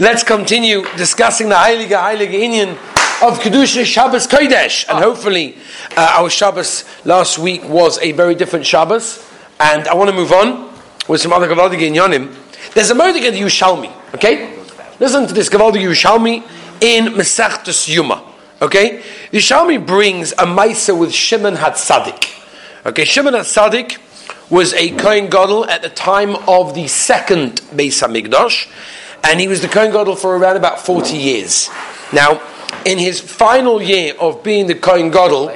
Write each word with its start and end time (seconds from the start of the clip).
Let's 0.00 0.24
continue 0.24 0.82
discussing 0.96 1.48
the 1.48 1.54
Heilige 1.54 1.90
Heilige 1.90 2.32
Inyan 2.32 2.70
of 3.22 3.38
Kedusha 3.38 3.84
Shabbos 3.84 4.26
Kodesh. 4.26 4.88
And 4.88 4.98
hopefully, 4.98 5.56
uh, 5.96 6.16
our 6.18 6.28
Shabbos 6.28 6.84
last 7.04 7.38
week 7.38 7.62
was 7.62 8.00
a 8.00 8.10
very 8.10 8.34
different 8.34 8.66
Shabbos. 8.66 9.24
And 9.60 9.86
I 9.86 9.94
want 9.94 10.10
to 10.10 10.16
move 10.16 10.32
on 10.32 10.74
with 11.06 11.20
some 11.20 11.32
other 11.32 11.46
Gavaldige 11.46 11.88
Inyanim. 11.88 12.34
There's 12.74 12.90
a 12.90 12.94
Murdig 12.94 13.22
in 13.22 13.34
the 13.34 13.40
Yushalmi, 13.40 13.92
okay? 14.16 14.58
Listen 14.98 15.28
to 15.28 15.32
this 15.32 15.48
Gavaldige 15.48 15.84
Yushalmi 15.84 16.42
in 16.82 17.12
Mesachtus 17.14 17.86
Yuma, 17.88 18.20
okay? 18.60 19.00
Yushalmi 19.30 19.86
brings 19.86 20.32
a 20.32 20.44
Maisa 20.44 20.98
with 20.98 21.12
Shimon 21.14 21.54
Hatzadik. 21.54 22.32
Okay, 22.84 23.04
Shimon 23.04 23.34
Hatzadik 23.34 23.98
was 24.50 24.74
a 24.74 24.90
Kohen 24.96 25.30
Gadol 25.30 25.66
at 25.66 25.82
the 25.82 25.88
time 25.88 26.34
of 26.48 26.74
the 26.74 26.88
second 26.88 27.60
Beis 27.70 28.02
Hamikdash 28.02 28.66
and 29.24 29.40
he 29.40 29.48
was 29.48 29.62
the 29.62 29.68
Kohen 29.68 29.90
Gadol 29.90 30.16
for 30.16 30.36
around 30.36 30.56
about 30.56 30.80
40 30.80 31.16
years. 31.16 31.70
Now, 32.12 32.42
in 32.84 32.98
his 32.98 33.20
final 33.20 33.80
year 33.80 34.14
of 34.20 34.42
being 34.42 34.66
the 34.66 34.74
Kohen 34.74 35.10
Gadol, 35.10 35.50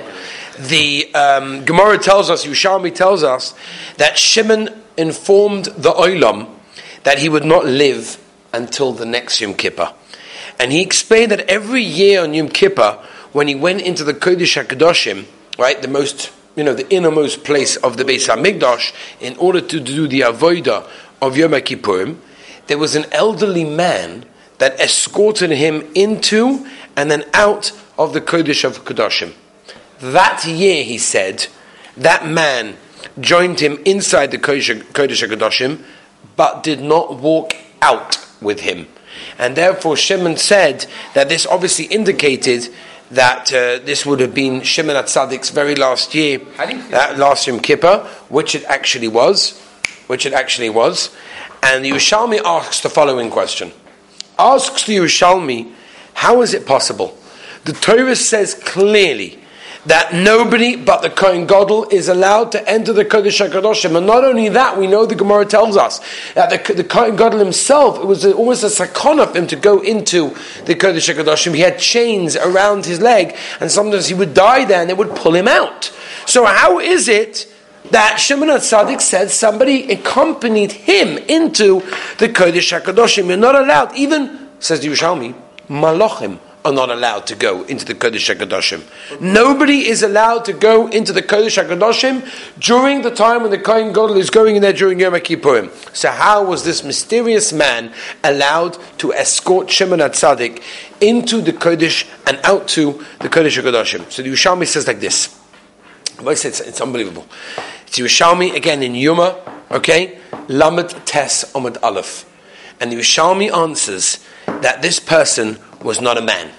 the 0.59 1.15
um, 1.15 1.65
Gemara 1.65 1.99
tells 1.99 2.31
us, 2.31 2.47
Yushalmi 2.47 2.95
tells 2.95 3.23
us, 3.23 3.55
that 3.99 4.19
Shimon 4.19 4.71
informed 4.97 5.67
the 5.67 5.93
Olam 5.93 6.49
that 7.05 7.19
he 7.19 7.29
would 7.29 7.45
not 7.45 7.65
live 7.65 8.23
until 8.53 8.93
the 8.93 9.07
next 9.07 9.41
Yom 9.41 9.55
Kippur. 9.55 9.93
And 10.59 10.73
he 10.73 10.83
explained 10.83 11.31
that 11.31 11.41
every 11.49 11.83
year 11.83 12.23
on 12.23 12.35
Yom 12.35 12.49
Kippur, 12.49 12.99
when 13.33 13.47
he 13.47 13.55
went 13.55 13.83
into 13.83 14.03
the 14.03 14.15
Kodesh 14.15 14.63
HaKadoshim, 14.63 15.27
right, 15.59 15.81
the 15.81 15.89
most, 15.89 16.33
you 16.57 16.65
know, 16.65 16.75
the 16.75 16.89
innermost 16.93 17.45
place 17.45 17.77
of 17.77 17.97
the 17.99 18.05
Beis 18.05 18.29
HaMikdash, 18.29 18.93
in 19.21 19.37
order 19.37 19.61
to 19.61 19.79
do 19.79 20.09
the 20.09 20.21
Avodah 20.21 20.89
of 21.21 21.37
Yom 21.37 21.53
Kippurim, 21.53 22.17
there 22.69 22.79
was 22.79 22.95
an 22.95 23.07
elderly 23.13 23.65
man 23.65 24.25
that 24.59 24.79
escorted 24.81 25.51
him 25.51 25.85
into 25.95 26.67
and 26.97 27.11
then 27.11 27.25
out 27.35 27.73
of 27.99 28.13
the 28.13 28.21
Kodesh 28.21 28.65
of 28.65 28.85
Kodashim. 28.85 29.35
That 30.01 30.45
year, 30.45 30.85
he 30.85 30.99
said, 30.99 31.47
that 31.97 32.27
man 32.27 32.77
joined 33.21 33.61
him 33.61 33.79
inside 33.85 34.31
the 34.31 34.39
Kodesh 34.39 34.71
of 34.71 34.93
Kodashim, 34.93 35.83
but 36.37 36.63
did 36.63 36.81
not 36.81 37.17
walk 37.17 37.55
out 37.83 38.25
with 38.41 38.61
him. 38.61 38.87
And 39.39 39.57
therefore, 39.57 39.97
Shimon 39.97 40.37
said 40.37 40.87
that 41.15 41.29
this 41.29 41.47
obviously 41.47 41.87
indicated 41.87 42.69
that 43.11 43.53
uh, 43.53 43.85
this 43.85 44.05
would 44.05 44.21
have 44.21 44.35
been 44.35 44.63
Shimon 44.63 44.97
Atzadik's 44.97 45.51
very 45.51 45.75
last 45.75 46.15
year, 46.15 46.39
that 46.91 47.19
last 47.19 47.47
Yom 47.47 47.61
Kippur, 47.61 48.07
which 48.29 48.55
it 48.55 48.65
actually 48.65 49.09
was, 49.09 49.59
which 50.07 50.27
it 50.27 50.33
actually 50.33 50.71
was. 50.71 51.11
And 51.63 51.85
the 51.85 51.91
Yerushalmi 51.91 52.41
asks 52.45 52.81
the 52.81 52.89
following 52.89 53.31
question. 53.31 53.73
Asks 54.39 54.85
the 54.87 54.97
Yerushalmi, 54.97 55.73
how 56.15 56.43
is 56.43 56.55
it 56.55 56.67
possible? 56.67 57.17
The 57.65 57.73
Torah 57.73 58.17
says 58.17 58.55
clearly 58.55 59.39
that 59.87 60.13
nobody 60.13 60.77
but 60.77 61.03
the 61.03 61.11
Kohen 61.11 61.47
Gadol 61.47 61.89
is 61.91 62.09
allowed 62.09 62.53
to 62.53 62.69
enter 62.69 62.93
the 62.93 63.05
Kodesh 63.05 63.47
HaKadoshim. 63.47 63.97
And 63.97 64.07
not 64.07 64.25
only 64.25 64.49
that, 64.51 64.77
we 64.77 64.87
know 64.87 65.07
the 65.07 65.15
Gemara 65.15 65.47
tells 65.47 65.77
us 65.77 66.01
that 66.35 66.67
the, 66.67 66.75
the 66.75 66.85
Kohen 66.85 67.17
Gadol 67.17 67.39
himself, 67.39 67.99
it 67.99 68.05
was 68.05 68.25
almost 68.27 68.65
a 68.65 68.67
sakana 68.67 69.31
for 69.31 69.39
him 69.39 69.47
to 69.47 69.57
go 69.57 69.81
into 69.81 70.31
the 70.67 70.75
Kodesh 70.75 71.13
HaKadoshim. 71.13 71.55
He 71.55 71.61
had 71.61 71.79
chains 71.79 72.37
around 72.37 72.85
his 72.85 73.01
leg, 73.01 73.37
and 73.61 73.71
sometimes 73.71 74.09
he 74.09 74.15
would 74.15 74.35
die 74.35 74.65
there 74.65 74.81
and 74.81 74.91
they 74.91 74.95
would 74.95 75.15
pull 75.17 75.35
him 75.35 75.49
out. 75.49 75.93
So 76.27 76.45
how 76.45 76.79
is 76.79 77.09
it 77.09 77.53
that 77.91 78.17
Shimon 78.19 78.49
Tzadik 78.49 79.01
said 79.01 79.31
somebody 79.31 79.91
accompanied 79.93 80.73
him 80.73 81.19
into 81.19 81.81
the 82.19 82.29
Kodesh 82.29 82.79
HaKadoshim. 82.79 83.29
You're 83.29 83.37
not 83.37 83.55
allowed, 83.55 83.97
even, 83.97 84.49
says 84.61 84.81
the 84.81 84.89
Yerushalmi, 84.89 85.35
Malachim 85.69 86.39
are 86.65 86.73
not 86.73 86.91
allowed 86.91 87.27
to 87.27 87.35
go 87.35 87.63
into 87.65 87.85
the 87.85 87.95
Kodesh 87.95 88.35
HaKadoshim. 88.35 89.21
Nobody 89.21 89.89
is 89.89 90.03
allowed 90.03 90.45
to 90.47 90.53
go 90.53 90.89
into 90.89 91.13
the 91.13 91.23
Kodesh 91.23 91.63
HaKadoshim 91.63 92.61
during 92.61 93.03
the 93.03 93.11
time 93.11 93.43
when 93.43 93.51
the 93.51 93.59
Kohen 93.59 93.89
Gadol 93.89 94.17
is 94.17 94.31
going 94.31 94.57
in 94.57 94.63
there 94.63 94.73
during 94.73 95.01
Yom 95.01 95.15
Kippurim. 95.15 95.71
So 95.97 96.11
how 96.11 96.45
was 96.45 96.65
this 96.65 96.83
mysterious 96.83 97.53
man 97.53 97.93
allowed 98.25 98.77
to 98.99 99.13
escort 99.13 99.71
Shimon 99.71 100.01
Tzadik 100.01 100.63
into 101.01 101.41
the 101.41 101.53
Kodesh 101.53 102.09
and 102.27 102.39
out 102.45 102.69
to 102.69 103.05
the 103.21 103.29
Kodesh 103.29 103.61
HaKadoshim? 103.61 104.11
So 104.11 104.23
the 104.23 104.31
Yerushalmi 104.31 104.67
says 104.67 104.87
like 104.87 105.01
this. 105.01 105.39
It's, 106.21 106.45
it's 106.45 106.81
unbelievable. 106.81 107.27
It's 107.87 107.99
Yerushalmi 107.99 108.55
again 108.55 108.83
in 108.83 108.95
Yuma, 108.95 109.37
okay? 109.71 110.19
Lamed 110.49 110.91
Tes 111.07 111.45
Omid 111.53 111.77
Aleph. 111.83 112.25
And 112.81 112.93
the 112.93 112.97
Yerushalmi 112.97 113.53
answers 113.53 114.25
that 114.47 114.83
this 114.83 115.01
person 115.01 115.59
was 115.83 116.01
not 116.01 116.19
a 116.19 116.23
man. 116.23 116.51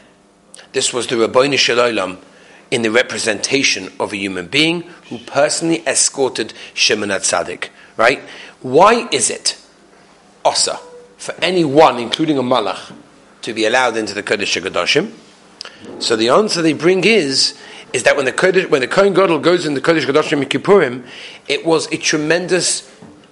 This 0.71 0.93
was 0.93 1.07
the 1.07 1.15
Ribono 1.15 1.57
Shel 1.57 1.77
Olam 1.77 2.19
in 2.71 2.83
the 2.83 2.91
representation 2.91 3.91
of 3.99 4.13
a 4.13 4.17
human 4.17 4.47
being 4.47 4.81
who 5.09 5.17
personally 5.19 5.85
escorted 5.87 6.53
Shimon 6.73 7.09
Tzadik. 7.09 7.69
Right? 7.97 8.19
Why 8.61 9.07
is 9.11 9.29
it 9.29 9.59
osa 10.45 10.79
for 11.17 11.33
anyone, 11.41 11.97
including 11.97 12.37
a 12.37 12.43
malach, 12.43 12.93
to 13.41 13.53
be 13.53 13.65
allowed 13.65 13.97
into 13.97 14.13
the 14.13 14.23
Kodesh 14.23 14.61
HaKadoshim? 14.61 15.11
So 16.01 16.15
the 16.15 16.29
answer 16.29 16.61
they 16.61 16.73
bring 16.73 17.03
is 17.03 17.57
is 17.93 18.03
that 18.03 18.15
when 18.15 18.25
the 18.25 18.31
Kodesh, 18.31 18.69
when 18.69 18.81
the 18.81 18.87
Kohen 18.87 19.13
Gadol 19.13 19.39
goes 19.39 19.65
in 19.65 19.73
the 19.73 19.81
Kodesh 19.81 20.05
Kodashim 20.05 20.43
Kippurim, 20.45 21.05
it 21.47 21.65
was 21.65 21.91
a 21.91 21.97
tremendous 21.97 22.89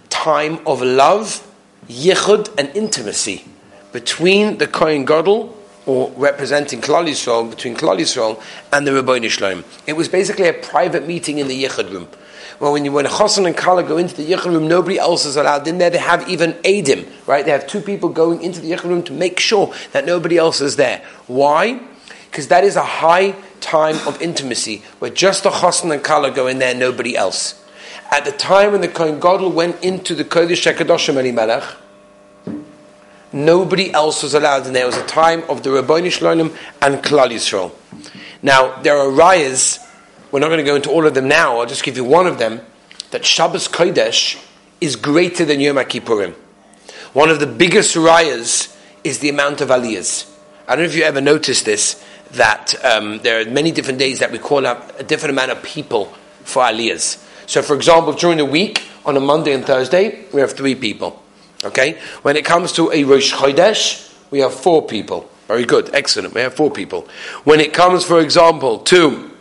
time 0.10 0.60
of 0.66 0.82
love, 0.82 1.48
yichud, 1.88 2.54
and 2.58 2.76
intimacy 2.76 3.46
between 3.92 4.58
the 4.58 4.68
Kohen 4.68 5.06
Gadol, 5.06 5.56
or 5.86 6.12
representing 6.18 6.82
Klal 6.82 7.08
Yisrael, 7.08 7.50
between 7.50 7.76
Klal 7.76 7.98
Yisrael 7.98 8.42
and 8.74 8.86
the 8.86 8.92
Ribono 8.92 9.30
Shel 9.30 9.52
Olam. 9.54 9.64
It 9.88 9.94
was 9.94 10.10
basically 10.10 10.50
a 10.50 10.54
private 10.54 11.08
meeting 11.08 11.38
in 11.38 11.48
the 11.48 11.64
yichud 11.64 11.92
room. 11.92 12.08
Well, 12.60 12.74
when 12.74 12.84
you 12.84 12.92
when 12.92 13.06
Chassan 13.06 13.46
and 13.46 13.56
Kala 13.56 13.84
go 13.84 13.98
into 13.98 14.16
the 14.16 14.30
yichud 14.30 14.52
room, 14.52 14.68
nobody 14.68 14.98
else 15.00 15.26
is 15.26 15.38
allowed 15.38 15.68
in 15.68 15.78
there. 15.78 15.90
They 15.90 16.00
have 16.00 16.28
even 16.28 16.54
Adim, 16.66 17.08
right? 17.26 17.46
They 17.46 17.52
have 17.52 17.68
two 17.68 17.82
people 17.82 18.10
going 18.10 18.42
into 18.42 18.60
the 18.60 18.72
yichud 18.72 18.84
room 18.84 19.04
to 19.04 19.14
make 19.14 19.40
sure 19.40 19.74
that 19.94 20.06
nobody 20.06 20.38
else 20.38 20.60
is 20.60 20.76
there. 20.76 21.04
Why? 21.28 21.80
Because 22.30 22.50
that 22.50 22.64
is 22.64 22.76
a 22.76 22.84
high 22.84 23.36
time 23.60 23.96
of 24.08 24.22
intimacy 24.22 24.84
where 25.00 25.12
just 25.12 25.44
the 25.44 25.50
chassan 25.50 25.94
and 25.94 26.04
kala 26.04 26.32
go 26.32 26.48
in 26.48 26.60
there, 26.60 26.74
nobody 26.76 27.16
else. 27.16 27.64
At 28.12 28.24
the 28.24 28.32
time 28.32 28.72
when 28.72 28.82
the 28.82 28.88
Kohen 28.88 29.20
Gadol 29.20 29.52
went 29.52 29.84
into 29.84 30.16
the 30.16 30.24
Kodesh 30.24 30.72
HaKadoshim 30.72 31.34
Melech, 31.34 31.64
nobody 33.34 33.92
else 33.94 34.24
was 34.24 34.34
allowed 34.34 34.66
in 34.66 34.74
there. 34.74 34.84
It 34.84 34.88
was 34.88 34.98
a 34.98 35.06
time 35.06 35.44
of 35.50 35.64
the 35.64 35.72
Ribono 35.72 36.10
Shel 36.10 36.36
Olam 36.36 36.56
and 36.82 37.04
Klal 37.04 37.30
Yisrael. 37.30 37.72
Now, 38.42 38.82
there 38.82 38.98
are 38.98 39.10
rayas, 39.10 39.80
we're 40.32 40.40
not 40.40 40.48
going 40.48 40.60
to 40.60 40.64
go 40.64 40.76
into 40.76 40.90
all 40.90 41.06
of 41.06 41.16
them 41.16 41.28
now, 41.28 41.60
I'll 41.60 41.66
just 41.66 41.84
give 41.84 41.98
you 41.98 42.06
one 42.06 42.28
of 42.28 42.40
them, 42.40 42.62
that 43.12 43.26
Shabbos 43.26 43.68
Kodesh 43.68 44.44
is 44.80 44.96
greater 44.96 45.44
than 45.44 45.60
Yom 45.60 45.78
Kippurim. 45.78 46.34
One 47.14 47.30
of 47.30 47.40
the 47.40 47.48
biggest 47.48 47.96
rayas 47.96 48.76
is 49.04 49.20
the 49.20 49.30
amount 49.30 49.62
of 49.62 49.70
aliyahs. 49.70 50.30
I 50.68 50.76
don't 50.76 50.84
know 50.84 50.90
if 50.90 50.96
you 50.96 51.04
ever 51.04 51.22
noticed 51.22 51.66
this, 51.66 52.04
that 52.32 52.76
um, 52.84 53.20
there 53.20 53.42
are 53.42 53.46
many 53.46 53.72
different 53.72 54.00
days 54.00 54.20
that 54.20 54.32
we 54.32 54.38
call 54.38 54.66
up 54.66 55.00
a 55.00 55.04
different 55.04 55.32
amount 55.32 55.52
of 55.52 55.64
people 55.64 56.06
for 56.44 56.64
aliyahs. 56.64 57.24
So, 57.48 57.62
for 57.62 57.76
example, 57.76 58.14
during 58.14 58.38
the 58.38 58.46
week, 58.46 58.84
on 59.06 59.16
a 59.16 59.22
Monday 59.22 59.54
and 59.54 59.66
Thursday, 59.66 60.26
we 60.34 60.42
have 60.42 60.52
three 60.52 60.76
people. 60.76 61.24
Okay? 61.64 61.98
When 62.22 62.36
it 62.36 62.46
comes 62.46 62.74
to 62.74 62.92
a 62.92 63.04
Rosh 63.06 63.34
Chodesh, 63.34 64.14
we 64.30 64.40
have 64.40 64.54
four 64.54 64.86
people. 64.86 65.30
Very 65.48 65.66
good, 65.66 65.90
excellent. 65.96 66.34
We 66.34 66.42
have 66.42 66.54
four 66.54 66.70
people. 66.70 67.08
When 67.46 67.62
it 67.62 67.74
comes, 67.74 68.04
for 68.04 68.20
example, 68.20 68.80
to 68.80 69.32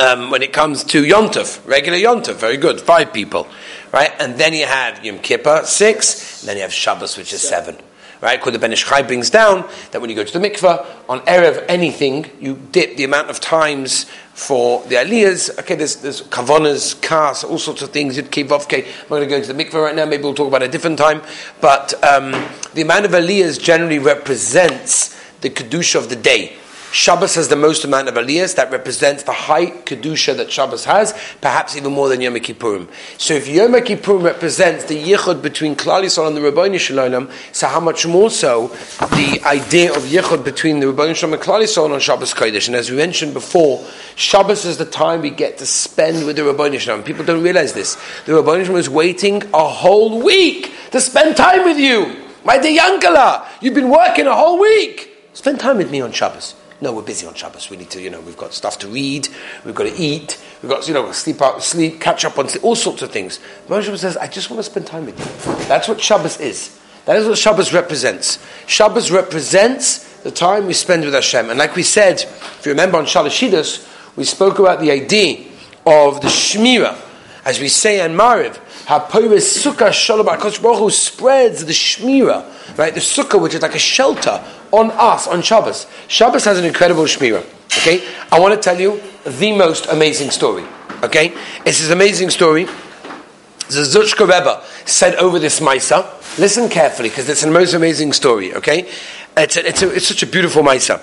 um, 0.00 0.30
when 0.30 0.42
it 0.42 0.52
comes 0.52 0.84
to 0.84 1.02
Yontov, 1.02 1.66
regular 1.66 1.98
Yontov, 1.98 2.36
very 2.36 2.56
good, 2.56 2.80
five 2.80 3.12
people, 3.12 3.46
right? 3.92 4.10
And 4.18 4.38
then 4.38 4.54
you 4.54 4.64
have 4.64 5.04
Yom 5.04 5.18
Kippur, 5.18 5.62
six, 5.64 6.40
and 6.40 6.48
then 6.48 6.56
you 6.56 6.62
have 6.62 6.72
Shabbos, 6.72 7.16
which 7.16 7.32
is 7.32 7.42
seven. 7.42 7.76
Right? 8.22 8.38
Because 8.38 8.52
the 8.52 8.60
Ben 8.60 8.72
Ish 8.72 8.84
Chai 8.86 9.02
brings 9.02 9.30
down 9.30 9.68
that 9.90 10.00
when 10.00 10.08
you 10.08 10.14
go 10.14 10.22
to 10.22 10.38
the 10.38 10.48
mikveh, 10.48 10.86
on 11.08 11.20
Erev 11.22 11.64
anything, 11.68 12.30
you 12.40 12.54
dip 12.70 12.96
the 12.96 13.02
amount 13.02 13.30
of 13.30 13.40
times 13.40 14.06
for 14.32 14.80
the 14.84 14.94
aliyahs. 14.94 15.58
Okay, 15.58 15.74
there's, 15.74 15.96
there's 15.96 16.22
kavanas, 16.22 17.02
kas, 17.02 17.42
all 17.42 17.58
sorts 17.58 17.82
of 17.82 17.90
things. 17.90 18.16
You'd 18.16 18.30
keep 18.30 18.52
off. 18.52 18.66
Okay, 18.66 18.84
I'm 18.84 19.08
going 19.08 19.22
to 19.22 19.26
go 19.26 19.36
into 19.36 19.52
the 19.52 19.64
mikveh 19.64 19.74
right 19.74 19.96
now. 19.96 20.06
Maybe 20.06 20.22
we'll 20.22 20.34
talk 20.34 20.46
about 20.46 20.62
a 20.62 20.68
different 20.68 20.98
time. 20.98 21.20
But 21.60 21.94
um, 22.04 22.30
the 22.74 22.82
amount 22.82 23.06
of 23.06 23.10
aliyahs 23.10 23.60
generally 23.60 23.98
represents 23.98 25.20
the 25.40 25.50
kedusha 25.50 25.96
of 25.96 26.08
the 26.08 26.16
day. 26.16 26.56
Shabbos 26.92 27.36
has 27.36 27.48
the 27.48 27.56
most 27.56 27.84
amount 27.84 28.08
of 28.08 28.14
aliyahs 28.16 28.56
that 28.56 28.70
represents 28.70 29.22
the 29.22 29.32
high 29.32 29.64
kedusha 29.64 30.36
that 30.36 30.52
Shabbos 30.52 30.84
has, 30.84 31.14
perhaps 31.40 31.74
even 31.74 31.94
more 31.94 32.10
than 32.10 32.20
Yom 32.20 32.34
Kippurim. 32.34 32.86
So 33.16 33.32
if 33.32 33.48
Yom 33.48 33.72
Kippurim 33.72 34.22
represents 34.22 34.84
the 34.84 35.02
yichud 35.02 35.40
between 35.40 35.74
Klal 35.74 36.02
Yisrael 36.02 36.28
and 36.28 36.36
the 36.36 36.42
Ribono 36.42 36.78
Shel 36.78 36.98
Olam, 36.98 37.32
so 37.50 37.66
how 37.66 37.80
much 37.80 38.06
more 38.06 38.28
so 38.28 38.68
the 39.00 39.40
idea 39.46 39.90
of 39.90 40.02
yichud 40.02 40.44
between 40.44 40.80
the 40.80 40.86
Ribono 40.86 41.16
Shel 41.16 41.30
Olam 41.30 41.32
and 41.32 41.42
Klal 41.42 41.62
Yisrael 41.62 41.94
on 41.94 41.98
Shabbos 41.98 42.34
Kodesh? 42.34 42.66
And 42.66 42.76
as 42.76 42.90
we 42.90 42.96
mentioned 42.98 43.32
before, 43.32 43.82
Shabbos 44.16 44.66
is 44.66 44.76
the 44.76 44.84
time 44.84 45.22
we 45.22 45.30
get 45.30 45.56
to 45.58 45.66
spend 45.66 46.26
with 46.26 46.36
the 46.36 46.42
Ribono 46.42 46.78
Shel 46.78 46.98
Olam. 46.98 47.06
People 47.06 47.24
don't 47.24 47.42
realize 47.42 47.72
this. 47.72 47.94
The 48.26 48.32
Ribono 48.32 48.66
Shel 48.66 48.74
Olam 48.74 48.78
is 48.78 48.90
waiting 48.90 49.42
a 49.54 49.66
whole 49.66 50.22
week 50.22 50.70
to 50.90 51.00
spend 51.00 51.38
time 51.38 51.64
with 51.64 51.78
you. 51.78 52.22
My 52.44 52.58
dear 52.58 52.78
Yankala, 52.78 53.46
you've 53.62 53.72
been 53.72 53.88
working 53.88 54.26
a 54.26 54.34
whole 54.34 54.60
week. 54.60 55.08
Spend 55.32 55.58
time 55.58 55.78
with 55.78 55.90
me 55.90 56.02
on 56.02 56.12
Shabbos. 56.12 56.56
No, 56.82 56.92
we're 56.92 57.02
busy 57.02 57.28
on 57.28 57.34
Shabbos. 57.34 57.70
We 57.70 57.76
need 57.76 57.90
to, 57.90 58.02
you 58.02 58.10
know, 58.10 58.20
we've 58.20 58.36
got 58.36 58.52
stuff 58.52 58.76
to 58.80 58.88
read, 58.88 59.28
we've 59.64 59.72
got 59.72 59.84
to 59.84 59.94
eat, 59.94 60.42
we've 60.60 60.68
got, 60.68 60.88
you 60.88 60.94
know, 60.94 61.12
sleep 61.12 61.40
out, 61.40 61.62
sleep, 61.62 62.00
catch 62.00 62.24
up 62.24 62.36
on 62.40 62.48
sleep, 62.48 62.64
all 62.64 62.74
sorts 62.74 63.02
of 63.02 63.12
things. 63.12 63.38
Moshe 63.68 63.96
says, 63.96 64.16
I 64.16 64.26
just 64.26 64.50
want 64.50 64.58
to 64.58 64.68
spend 64.68 64.88
time 64.88 65.06
with 65.06 65.16
you. 65.16 65.54
That's 65.66 65.86
what 65.86 66.00
Shabbos 66.00 66.40
is. 66.40 66.76
That 67.04 67.14
is 67.18 67.28
what 67.28 67.38
Shabbos 67.38 67.72
represents. 67.72 68.44
Shabbos 68.66 69.12
represents 69.12 70.22
the 70.24 70.32
time 70.32 70.66
we 70.66 70.72
spend 70.72 71.04
with 71.04 71.14
Hashem. 71.14 71.50
And 71.50 71.58
like 71.60 71.76
we 71.76 71.84
said, 71.84 72.16
if 72.20 72.62
you 72.66 72.72
remember 72.72 72.98
on 72.98 73.04
Shalashidas, 73.04 74.16
we 74.16 74.24
spoke 74.24 74.58
about 74.58 74.80
the 74.80 74.90
idea 74.90 75.46
of 75.86 76.20
the 76.20 76.26
Shmira, 76.26 76.96
as 77.44 77.60
we 77.60 77.68
say 77.68 78.04
in 78.04 78.12
Mariv, 78.12 78.56
how 78.86 79.00
Poiris 79.00 79.62
Sukkah 79.62 79.92
Shalom 79.92 80.26
Baruch 80.26 80.56
Hu 80.56 80.90
spreads 80.90 81.64
the 81.64 81.72
Shmira, 81.72 82.78
right? 82.78 82.94
The 82.94 83.00
Sukkah, 83.00 83.40
which 83.40 83.54
is 83.54 83.62
like 83.62 83.74
a 83.74 83.80
shelter 83.80 84.42
on 84.70 84.90
us 84.92 85.26
on 85.26 85.42
Shabbos. 85.42 85.86
Shabbos 86.08 86.44
has 86.44 86.58
an 86.58 86.64
incredible 86.64 87.04
Shmira. 87.04 87.44
Okay, 87.78 88.06
I 88.30 88.38
want 88.38 88.54
to 88.54 88.60
tell 88.60 88.78
you 88.78 89.02
the 89.24 89.56
most 89.56 89.86
amazing 89.86 90.30
story. 90.30 90.64
Okay, 91.02 91.34
it's 91.64 91.80
this 91.80 91.90
amazing 91.90 92.30
story. 92.30 92.64
The 92.64 93.80
Zuchka 93.84 94.20
Rebbe 94.20 94.62
said 94.84 95.16
over 95.16 95.38
this 95.38 95.58
Maisa. 95.58 96.06
Listen 96.38 96.68
carefully 96.68 97.08
because 97.08 97.28
it's 97.28 97.42
the 97.42 97.50
most 97.50 97.74
amazing 97.74 98.12
story. 98.12 98.54
Okay, 98.54 98.88
it's 99.36 99.56
a, 99.56 99.66
it's, 99.66 99.82
a, 99.82 99.94
it's 99.94 100.06
such 100.06 100.22
a 100.22 100.26
beautiful 100.26 100.62
Maisa. 100.62 101.00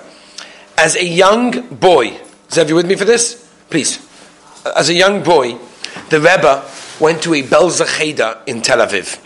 As 0.78 0.96
a 0.96 1.04
young 1.04 1.66
boy, 1.68 2.18
Zev, 2.48 2.68
you 2.68 2.74
with 2.74 2.86
me 2.86 2.94
for 2.94 3.04
this? 3.04 3.46
Please. 3.68 4.06
As 4.76 4.88
a 4.88 4.94
young 4.94 5.22
boy, 5.22 5.58
the 6.08 6.18
Rebbe 6.18 6.64
went 7.00 7.22
to 7.22 7.34
a 7.34 7.42
Belza 7.42 7.86
Cheder 7.98 8.38
in 8.46 8.62
Tel 8.62 8.78
Aviv. 8.78 9.18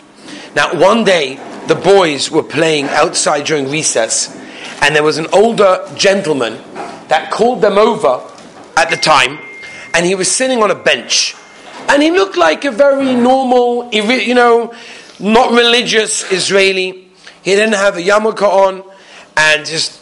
Now, 0.55 0.79
one 0.79 1.03
day, 1.03 1.35
the 1.67 1.75
boys 1.75 2.31
were 2.31 2.43
playing 2.43 2.85
outside 2.89 3.45
during 3.45 3.69
recess, 3.69 4.35
and 4.81 4.95
there 4.95 5.03
was 5.03 5.17
an 5.17 5.27
older 5.33 5.85
gentleman 5.95 6.53
that 7.07 7.31
called 7.31 7.61
them 7.61 7.77
over 7.77 8.21
at 8.77 8.89
the 8.89 8.97
time, 8.97 9.39
and 9.93 10.05
he 10.05 10.15
was 10.15 10.31
sitting 10.31 10.61
on 10.63 10.71
a 10.71 10.75
bench. 10.75 11.35
And 11.87 12.01
he 12.01 12.11
looked 12.11 12.37
like 12.37 12.65
a 12.65 12.71
very 12.71 13.15
normal, 13.15 13.89
you 13.91 14.33
know, 14.33 14.73
not 15.19 15.51
religious 15.51 16.29
Israeli. 16.31 17.07
He 17.43 17.55
didn't 17.55 17.75
have 17.75 17.97
a 17.97 18.01
yarmulke 18.01 18.41
on, 18.41 18.83
and 19.37 19.67
his 19.67 20.01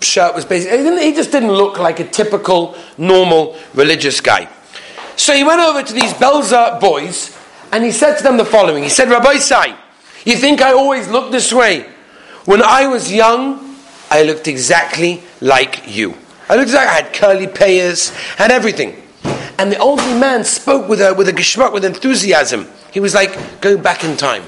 shirt 0.00 0.34
was 0.34 0.44
basically, 0.44 1.04
he 1.04 1.14
just 1.14 1.32
didn't 1.32 1.52
look 1.52 1.78
like 1.78 2.00
a 2.00 2.04
typical, 2.04 2.76
normal 2.98 3.56
religious 3.74 4.20
guy. 4.20 4.48
So 5.16 5.32
he 5.34 5.44
went 5.44 5.60
over 5.60 5.82
to 5.82 5.92
these 5.92 6.12
Belza 6.14 6.80
boys, 6.80 7.36
and 7.72 7.84
he 7.84 7.92
said 7.92 8.16
to 8.16 8.22
them 8.22 8.36
the 8.36 8.44
following. 8.44 8.82
He 8.82 8.88
said, 8.88 9.08
Rabbi 9.08 9.36
Sai, 9.36 9.76
you 10.24 10.36
think 10.36 10.62
I 10.62 10.72
always 10.72 11.08
look 11.08 11.30
this 11.30 11.52
way? 11.52 11.88
When 12.44 12.62
I 12.62 12.86
was 12.86 13.12
young, 13.12 13.76
I 14.10 14.22
looked 14.22 14.48
exactly 14.48 15.22
like 15.40 15.84
you. 15.86 16.14
I 16.48 16.56
looked 16.56 16.72
like 16.72 16.86
I 16.86 16.92
had 16.92 17.12
curly 17.14 17.46
payers, 17.46 18.10
had 18.36 18.50
everything. 18.50 19.02
And 19.58 19.72
the 19.72 19.78
old 19.78 19.98
man 19.98 20.44
spoke 20.44 20.88
with 20.88 21.00
a, 21.00 21.14
with 21.14 21.28
a 21.28 21.32
geschmack, 21.32 21.72
with 21.72 21.84
enthusiasm. 21.84 22.68
He 22.92 23.00
was 23.00 23.14
like 23.14 23.60
going 23.60 23.82
back 23.82 24.04
in 24.04 24.16
time. 24.16 24.42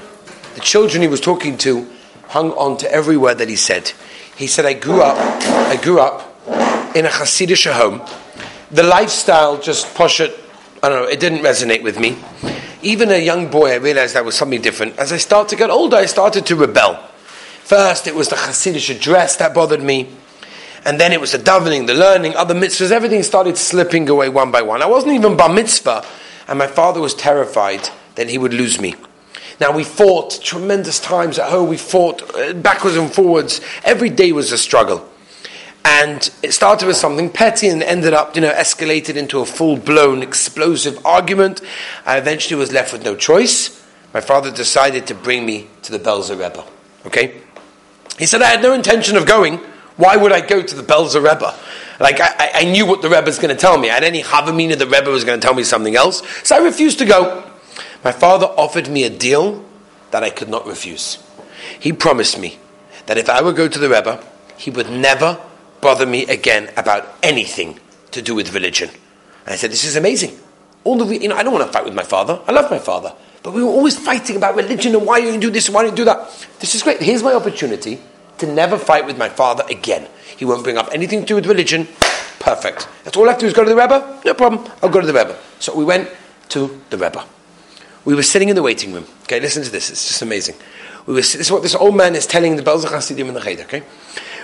The 0.55 0.61
children 0.61 1.01
he 1.01 1.07
was 1.07 1.21
talking 1.21 1.57
to 1.59 1.87
hung 2.27 2.51
on 2.53 2.77
to 2.77 2.91
every 2.91 3.17
word 3.17 3.37
that 3.39 3.49
he 3.49 3.55
said. 3.55 3.91
He 4.35 4.47
said, 4.47 4.65
I 4.65 4.73
grew 4.73 5.01
up, 5.01 5.17
I 5.17 5.75
grew 5.81 5.99
up 5.99 6.21
in 6.95 7.05
a 7.05 7.09
Hasidic 7.09 7.71
home. 7.71 8.01
The 8.69 8.83
lifestyle 8.83 9.59
just 9.59 9.93
push 9.95 10.19
it, 10.19 10.37
I 10.83 10.89
don't 10.89 11.03
know, 11.03 11.09
it 11.09 11.19
didn't 11.19 11.39
resonate 11.39 11.83
with 11.83 11.99
me 11.99 12.17
even 12.81 13.11
a 13.11 13.17
young 13.17 13.49
boy, 13.49 13.71
I 13.71 13.75
realized 13.75 14.15
that 14.15 14.25
was 14.25 14.35
something 14.35 14.61
different. 14.61 14.97
As 14.97 15.11
I 15.11 15.17
started 15.17 15.49
to 15.49 15.55
get 15.55 15.69
older, 15.69 15.97
I 15.97 16.05
started 16.05 16.45
to 16.47 16.55
rebel. 16.55 16.95
First, 17.63 18.07
it 18.07 18.15
was 18.15 18.29
the 18.29 18.35
Hasidic 18.35 19.01
dress 19.01 19.35
that 19.37 19.53
bothered 19.53 19.81
me. 19.81 20.09
And 20.85 20.99
then 20.99 21.11
it 21.11 21.19
was 21.19 21.33
the 21.33 21.39
davening, 21.39 21.87
the 21.87 21.93
learning, 21.93 22.35
other 22.35 22.55
mitzvahs. 22.55 22.91
Everything 22.91 23.23
started 23.23 23.57
slipping 23.57 24.07
away 24.07 24.29
one 24.29 24.51
by 24.51 24.61
one. 24.61 24.81
I 24.81 24.85
wasn't 24.85 25.13
even 25.13 25.35
bar 25.35 25.49
mitzvah. 25.49 26.05
And 26.47 26.57
my 26.57 26.67
father 26.67 27.01
was 27.01 27.13
terrified 27.13 27.89
that 28.15 28.29
he 28.29 28.37
would 28.37 28.53
lose 28.53 28.79
me. 28.79 28.95
Now, 29.59 29.71
we 29.71 29.83
fought 29.83 30.39
tremendous 30.41 30.99
times 30.99 31.39
at 31.39 31.49
home. 31.49 31.67
We 31.67 31.77
fought 31.77 32.21
uh, 32.35 32.53
backwards 32.53 32.95
and 32.95 33.11
forwards. 33.11 33.59
Every 33.83 34.09
day 34.09 34.31
was 34.31 34.51
a 34.51 34.57
struggle. 34.57 35.09
And 35.89 36.29
it 36.43 36.51
started 36.51 36.85
with 36.85 36.97
something 36.97 37.29
petty 37.29 37.69
and 37.69 37.81
ended 37.81 38.13
up, 38.13 38.35
you 38.35 38.41
know, 38.41 38.51
escalated 38.51 39.15
into 39.15 39.39
a 39.39 39.45
full 39.45 39.77
blown 39.77 40.21
explosive 40.21 41.03
argument. 41.05 41.61
I 42.05 42.17
eventually 42.17 42.59
was 42.59 42.73
left 42.73 42.91
with 42.91 43.05
no 43.05 43.15
choice. 43.15 43.87
My 44.13 44.19
father 44.19 44.51
decided 44.51 45.07
to 45.07 45.15
bring 45.15 45.45
me 45.45 45.69
to 45.83 45.93
the 45.93 45.97
Belzer 45.97 46.31
Rebbe. 46.31 46.65
Okay? 47.05 47.41
He 48.19 48.25
said, 48.25 48.41
I 48.41 48.47
had 48.47 48.61
no 48.61 48.73
intention 48.73 49.15
of 49.15 49.25
going. 49.25 49.59
Why 49.95 50.17
would 50.17 50.33
I 50.33 50.41
go 50.41 50.61
to 50.61 50.75
the 50.75 50.83
Belzer 50.83 51.23
Rebbe? 51.23 51.55
Like, 52.01 52.19
I, 52.19 52.51
I 52.53 52.63
knew 52.65 52.85
what 52.85 53.01
the 53.01 53.09
Rebbe 53.09 53.25
was 53.25 53.39
going 53.39 53.55
to 53.55 53.59
tell 53.59 53.77
me. 53.77 53.89
At 53.89 54.03
any 54.03 54.23
Havamina, 54.23 54.77
the 54.77 54.87
Rebbe 54.87 55.09
was 55.09 55.23
going 55.23 55.39
to 55.39 55.45
tell 55.45 55.55
me 55.55 55.63
something 55.63 55.95
else. 55.95 56.21
So 56.45 56.57
I 56.57 56.59
refused 56.59 56.99
to 56.99 57.05
go. 57.05 57.49
My 58.03 58.11
father 58.11 58.47
offered 58.47 58.89
me 58.89 59.05
a 59.05 59.09
deal 59.09 59.63
that 60.11 60.21
I 60.21 60.31
could 60.31 60.49
not 60.49 60.67
refuse. 60.67 61.23
He 61.79 61.93
promised 61.93 62.37
me 62.37 62.59
that 63.05 63.17
if 63.17 63.29
I 63.29 63.41
would 63.41 63.55
go 63.55 63.69
to 63.69 63.79
the 63.79 63.87
Rebbe, 63.87 64.21
he 64.57 64.69
would 64.69 64.89
never 64.89 65.39
bother 65.81 66.05
me 66.05 66.25
again 66.25 66.71
about 66.77 67.15
anything 67.23 67.79
to 68.11 68.21
do 68.21 68.35
with 68.35 68.53
religion. 68.53 68.89
And 69.45 69.53
I 69.53 69.55
said, 69.55 69.71
This 69.71 69.83
is 69.83 69.95
amazing. 69.95 70.37
All 70.83 70.97
the, 70.97 71.17
you 71.17 71.27
know, 71.27 71.35
I 71.35 71.43
don't 71.43 71.53
want 71.53 71.65
to 71.65 71.71
fight 71.71 71.85
with 71.85 71.93
my 71.93 72.03
father. 72.03 72.39
I 72.47 72.51
love 72.51 72.71
my 72.71 72.79
father. 72.79 73.13
But 73.43 73.53
we 73.53 73.63
were 73.63 73.69
always 73.69 73.97
fighting 73.97 74.35
about 74.35 74.55
religion 74.55 74.95
and 74.95 75.05
why 75.05 75.19
you 75.19 75.37
do 75.39 75.49
this 75.49 75.67
and 75.67 75.75
why 75.75 75.85
you 75.85 75.91
do 75.91 76.05
that. 76.05 76.29
This 76.59 76.75
is 76.75 76.83
great. 76.83 77.01
Here's 77.01 77.23
my 77.23 77.33
opportunity 77.33 77.99
to 78.39 78.45
never 78.45 78.77
fight 78.77 79.05
with 79.05 79.17
my 79.17 79.29
father 79.29 79.63
again. 79.69 80.07
He 80.37 80.45
won't 80.45 80.63
bring 80.63 80.77
up 80.77 80.89
anything 80.91 81.21
to 81.21 81.25
do 81.25 81.35
with 81.35 81.47
religion. 81.47 81.87
Perfect. 82.39 82.87
That's 83.03 83.17
all 83.17 83.25
I 83.27 83.31
have 83.31 83.39
to 83.39 83.45
do 83.45 83.47
is 83.47 83.53
go 83.53 83.63
to 83.63 83.69
the 83.69 83.75
Rebbe. 83.75 84.21
No 84.25 84.33
problem. 84.33 84.69
I'll 84.81 84.89
go 84.89 85.01
to 85.01 85.07
the 85.07 85.13
Rebbe. 85.13 85.37
So 85.59 85.75
we 85.75 85.83
went 85.83 86.09
to 86.49 86.81
the 86.89 86.97
Rebbe. 86.97 87.25
We 88.05 88.15
were 88.15 88.23
sitting 88.23 88.49
in 88.49 88.55
the 88.55 88.63
waiting 88.63 88.93
room. 88.93 89.05
Okay, 89.23 89.39
listen 89.39 89.63
to 89.63 89.69
this. 89.69 89.89
It's 89.89 90.07
just 90.07 90.21
amazing. 90.21 90.55
We 91.05 91.13
were, 91.13 91.19
this 91.19 91.35
is 91.35 91.51
what 91.51 91.63
this 91.63 91.75
old 91.75 91.95
man 91.95 92.15
is 92.15 92.27
telling 92.27 92.55
the 92.55 92.63
Belzer 92.63 92.89
Hasidim 92.89 93.27
in 93.27 93.33
the 93.33 93.41
Cheder, 93.41 93.63
okay? 93.63 93.83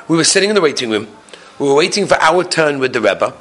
We 0.07 0.18
were 0.18 0.24
sitting 0.24 0.50
in 0.50 0.56
the 0.56 0.62
waiting 0.62 0.89
room. 0.89 1.07
We 1.59 1.67
were 1.67 1.75
waiting 1.75 2.07
for 2.07 2.15
our 2.15 2.44
turn 2.44 2.79
with 2.79 2.94
the 2.94 3.01
Rebbe. 3.01 3.33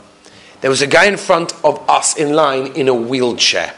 There 0.61 0.71
was 0.71 0.83
a 0.83 0.87
guy 0.87 1.07
in 1.07 1.17
front 1.17 1.53
of 1.65 1.89
us 1.89 2.17
in 2.17 2.35
line 2.35 2.69
in 2.69 2.89
a 2.89 2.95
wheelchair. 2.95 3.75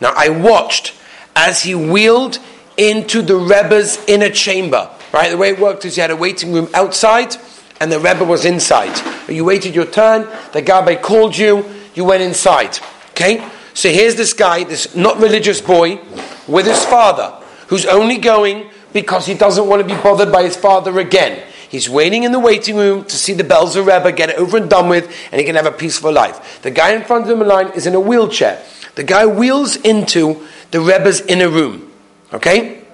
Now 0.00 0.12
I 0.16 0.28
watched 0.28 0.94
as 1.34 1.62
he 1.62 1.74
wheeled 1.74 2.38
into 2.76 3.22
the 3.22 3.36
Rebbe's 3.36 4.02
inner 4.06 4.30
chamber. 4.30 4.90
Right, 5.12 5.30
the 5.30 5.36
way 5.36 5.50
it 5.50 5.58
worked 5.58 5.84
is 5.84 5.96
you 5.96 6.02
had 6.02 6.10
a 6.10 6.16
waiting 6.16 6.52
room 6.52 6.68
outside, 6.74 7.36
and 7.80 7.90
the 7.90 7.98
Rebbe 7.98 8.24
was 8.24 8.44
inside. 8.44 9.00
You 9.28 9.44
waited 9.44 9.74
your 9.74 9.86
turn. 9.86 10.22
The 10.52 10.62
Gabbai 10.62 11.02
called 11.02 11.36
you. 11.36 11.64
You 11.94 12.04
went 12.04 12.22
inside. 12.22 12.78
Okay, 13.10 13.46
so 13.74 13.88
here's 13.90 14.14
this 14.14 14.32
guy, 14.32 14.64
this 14.64 14.94
not 14.94 15.18
religious 15.18 15.60
boy, 15.60 16.00
with 16.46 16.66
his 16.66 16.84
father, 16.84 17.34
who's 17.68 17.86
only 17.86 18.18
going 18.18 18.70
because 18.92 19.26
he 19.26 19.34
doesn't 19.34 19.66
want 19.66 19.86
to 19.86 19.94
be 19.94 20.00
bothered 20.02 20.32
by 20.32 20.42
his 20.42 20.56
father 20.56 20.98
again. 20.98 21.42
He's 21.68 21.88
waiting 21.88 22.22
in 22.22 22.32
the 22.32 22.38
waiting 22.38 22.76
room 22.76 23.04
to 23.04 23.16
see 23.16 23.32
the 23.32 23.42
Belzer 23.42 23.84
Rebbe 23.84 24.12
get 24.12 24.30
it 24.30 24.36
over 24.36 24.56
and 24.56 24.70
done 24.70 24.88
with, 24.88 25.12
and 25.32 25.40
he 25.40 25.44
can 25.44 25.56
have 25.56 25.66
a 25.66 25.72
peaceful 25.72 26.12
life. 26.12 26.62
The 26.62 26.70
guy 26.70 26.92
in 26.92 27.04
front 27.04 27.24
of 27.24 27.30
him 27.30 27.42
in 27.42 27.48
line 27.48 27.68
is 27.74 27.86
in 27.86 27.94
a 27.94 28.00
wheelchair. 28.00 28.62
The 28.94 29.04
guy 29.04 29.26
wheels 29.26 29.76
into 29.76 30.46
the 30.70 30.80
Rebbe's 30.80 31.20
inner 31.22 31.48
room. 31.48 31.92
Okay? 32.32 32.84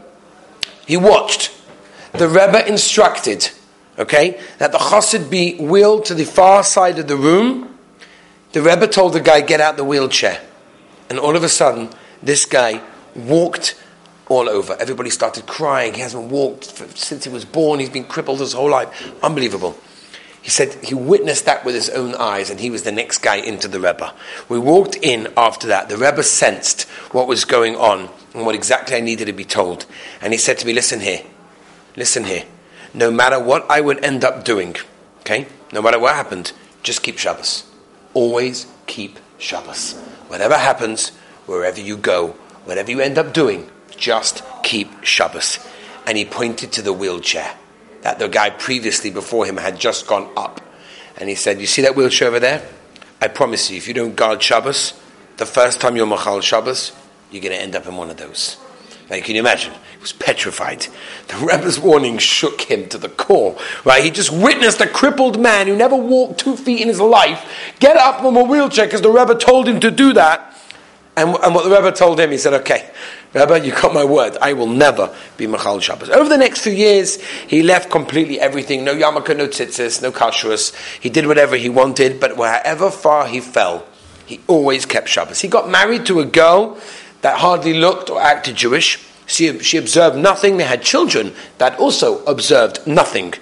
He 0.87 0.97
watched. 0.97 1.52
The 2.12 2.29
Rebbe 2.29 2.67
instructed, 2.69 3.50
okay, 3.99 4.41
that 4.59 4.73
the 4.73 4.79
chassid 4.79 5.31
be 5.31 5.57
wheeled 5.57 6.05
to 6.07 6.14
the 6.14 6.25
far 6.25 6.62
side 6.62 6.99
of 6.99 7.09
the 7.09 7.17
room. 7.17 7.79
The 8.52 8.62
Rebbe 8.62 8.87
told 8.87 9.14
the 9.14 9.21
guy, 9.21 9.41
get 9.41 9.61
out 9.61 9.76
the 9.76 9.85
wheelchair. 9.85 10.41
And 11.09 11.19
all 11.19 11.37
of 11.37 11.43
a 11.43 11.49
sudden, 11.49 11.91
this 12.23 12.45
guy 12.45 12.83
walked 13.14 13.81
all 14.32 14.48
over. 14.48 14.76
Everybody 14.80 15.10
started 15.10 15.46
crying. 15.46 15.94
He 15.94 16.00
hasn't 16.00 16.30
walked 16.30 16.64
since 16.96 17.24
he 17.24 17.30
was 17.30 17.44
born. 17.44 17.80
He's 17.80 17.90
been 17.90 18.04
crippled 18.04 18.40
his 18.40 18.52
whole 18.52 18.70
life. 18.70 19.12
Unbelievable. 19.22 19.76
He 20.42 20.50
said 20.50 20.74
he 20.82 20.94
witnessed 20.94 21.44
that 21.44 21.64
with 21.64 21.76
his 21.76 21.88
own 21.90 22.16
eyes, 22.16 22.50
and 22.50 22.58
he 22.58 22.68
was 22.68 22.82
the 22.82 22.90
next 22.90 23.18
guy 23.18 23.36
into 23.36 23.68
the 23.68 23.78
Rebbe. 23.78 24.12
We 24.48 24.58
walked 24.58 24.96
in 24.96 25.32
after 25.36 25.68
that. 25.68 25.88
The 25.88 25.96
Rebbe 25.96 26.24
sensed 26.24 26.82
what 27.12 27.28
was 27.28 27.44
going 27.44 27.76
on 27.76 28.08
and 28.34 28.44
what 28.44 28.56
exactly 28.56 28.96
I 28.96 29.00
needed 29.00 29.26
to 29.26 29.32
be 29.32 29.44
told. 29.44 29.86
And 30.20 30.32
he 30.32 30.38
said 30.38 30.58
to 30.58 30.66
me, 30.66 30.72
Listen 30.72 30.98
here, 30.98 31.22
listen 31.96 32.24
here. 32.24 32.44
No 32.92 33.10
matter 33.10 33.38
what 33.38 33.70
I 33.70 33.80
would 33.80 34.04
end 34.04 34.24
up 34.24 34.44
doing, 34.44 34.74
okay, 35.20 35.46
no 35.72 35.80
matter 35.80 36.00
what 36.00 36.14
happened, 36.14 36.52
just 36.82 37.04
keep 37.04 37.18
Shabbos. 37.18 37.64
Always 38.12 38.66
keep 38.86 39.20
Shabbos. 39.38 39.94
Whatever 40.26 40.58
happens, 40.58 41.10
wherever 41.46 41.80
you 41.80 41.96
go, 41.96 42.28
whatever 42.64 42.90
you 42.90 43.00
end 43.00 43.16
up 43.16 43.32
doing, 43.32 43.70
just 44.02 44.42
keep 44.64 45.04
Shabbos. 45.04 45.59
And 46.06 46.18
he 46.18 46.25
pointed 46.25 46.73
to 46.73 46.82
the 46.82 46.92
wheelchair 46.92 47.56
that 48.02 48.18
the 48.18 48.28
guy 48.28 48.50
previously 48.50 49.11
before 49.11 49.47
him 49.47 49.56
had 49.56 49.78
just 49.78 50.06
gone 50.06 50.28
up. 50.37 50.61
And 51.16 51.28
he 51.28 51.37
said, 51.37 51.61
You 51.61 51.66
see 51.66 51.82
that 51.82 51.94
wheelchair 51.94 52.28
over 52.28 52.40
there? 52.40 52.66
I 53.21 53.28
promise 53.28 53.71
you, 53.71 53.76
if 53.76 53.87
you 53.87 53.94
don't 53.94 54.16
guard 54.16 54.42
Shabbos, 54.42 54.94
the 55.37 55.47
first 55.47 55.80
time 55.80 55.97
you're 55.97 56.06
Machal 56.06 56.40
Shabbos, 56.40 56.92
you're 57.30 57.40
going 57.40 57.54
to 57.54 57.62
end 57.62 57.76
up 57.76 57.87
in 57.87 57.97
one 57.97 58.11
of 58.11 58.16
those. 58.16 58.56
Now, 59.09 59.21
can 59.21 59.35
you 59.35 59.40
imagine? 59.40 59.73
He 59.73 59.99
was 60.00 60.12
petrified. 60.12 60.87
The 61.28 61.37
Rebbe's 61.37 61.78
warning 61.78 62.18
shook 62.18 62.62
him 62.62 62.88
to 62.88 62.99
the 62.99 63.09
core. 63.09 63.56
Right? 63.85 64.02
He 64.02 64.11
just 64.11 64.32
witnessed 64.32 64.80
a 64.80 64.87
crippled 64.88 65.38
man 65.38 65.68
who 65.68 65.76
never 65.76 65.94
walked 65.94 66.40
two 66.40 66.56
feet 66.56 66.80
in 66.80 66.88
his 66.88 67.00
life 67.00 67.49
get 67.78 67.97
up 67.97 68.21
from 68.21 68.37
a 68.37 68.42
wheelchair 68.42 68.87
because 68.87 69.02
the 69.02 69.11
Rebbe 69.11 69.37
told 69.37 69.68
him 69.68 69.78
to 69.80 69.90
do 69.90 70.12
that. 70.14 70.49
And, 71.16 71.37
and 71.37 71.54
what 71.54 71.64
the 71.64 71.71
Rebbe 71.71 71.92
told 71.92 72.18
him, 72.18 72.30
he 72.30 72.38
said, 72.38 72.54
okay, 72.54 72.90
Rebbe, 73.34 73.64
you 73.64 73.72
got 73.72 73.94
my 73.94 74.04
word. 74.04 74.36
I 74.42 74.52
will 74.52 74.66
never 74.66 75.14
be 75.38 75.46
Machal 75.46 75.80
Shabbos. 75.80 76.10
Over 76.10 76.28
the 76.28 76.36
next 76.36 76.60
few 76.60 76.72
years, 76.72 77.20
he 77.22 77.62
left 77.62 77.90
completely 77.90 78.38
everything. 78.38 78.84
No 78.84 78.94
yarmulke, 78.94 79.34
no 79.36 79.48
tzitzis, 79.48 80.02
no 80.02 80.12
kashrus. 80.12 80.74
He 81.00 81.08
did 81.08 81.26
whatever 81.26 81.56
he 81.56 81.70
wanted, 81.70 82.20
but 82.20 82.36
wherever 82.36 82.90
far 82.90 83.26
he 83.26 83.40
fell, 83.40 83.86
he 84.26 84.40
always 84.46 84.84
kept 84.84 85.08
Shabbos. 85.08 85.40
He 85.40 85.48
got 85.48 85.68
married 85.68 86.04
to 86.06 86.20
a 86.20 86.26
girl 86.26 86.78
that 87.22 87.38
hardly 87.38 87.74
looked 87.74 88.10
or 88.10 88.20
acted 88.20 88.56
Jewish. 88.56 89.02
She, 89.26 89.58
she 89.60 89.78
observed 89.78 90.16
nothing. 90.16 90.58
They 90.58 90.64
had 90.64 90.82
children 90.82 91.32
that 91.56 91.78
also 91.78 92.22
observed 92.24 92.86
nothing. 92.86 93.32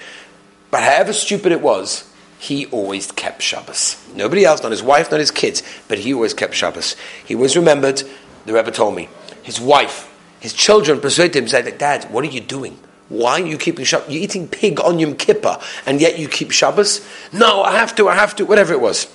But 0.70 0.82
however 0.82 1.12
stupid 1.12 1.50
it 1.50 1.60
was, 1.60 2.08
he 2.38 2.66
always 2.66 3.10
kept 3.10 3.42
Shabbos. 3.42 3.96
Nobody 4.14 4.44
else, 4.44 4.62
not 4.62 4.70
his 4.70 4.82
wife, 4.82 5.10
not 5.10 5.20
his 5.20 5.30
kids, 5.30 5.62
but 5.88 5.98
he 5.98 6.14
always 6.14 6.32
kept 6.32 6.54
Shabbos. 6.54 6.94
He 7.24 7.34
was 7.34 7.56
remembered, 7.56 8.02
the 8.46 8.52
Rebbe 8.52 8.70
told 8.70 8.94
me. 8.94 9.08
His 9.42 9.60
wife, 9.60 10.12
his 10.40 10.52
children 10.52 11.00
persuaded 11.00 11.36
him, 11.36 11.48
said, 11.48 11.78
Dad, 11.78 12.04
what 12.10 12.24
are 12.24 12.28
you 12.28 12.40
doing? 12.40 12.78
Why 13.08 13.40
are 13.40 13.46
you 13.46 13.58
keeping 13.58 13.84
Shabbos? 13.84 14.08
You're 14.08 14.22
eating 14.22 14.46
pig 14.46 14.80
on 14.80 14.98
Yom 14.98 15.16
Kippur, 15.16 15.58
and 15.84 16.00
yet 16.00 16.18
you 16.18 16.28
keep 16.28 16.52
Shabbos? 16.52 17.06
No, 17.32 17.62
I 17.62 17.72
have 17.72 17.94
to, 17.96 18.08
I 18.08 18.14
have 18.14 18.36
to, 18.36 18.44
whatever 18.44 18.72
it 18.72 18.80
was. 18.80 19.12